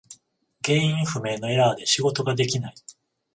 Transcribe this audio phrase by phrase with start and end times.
[0.67, 2.75] 原因不明のエラーで仕事ができない。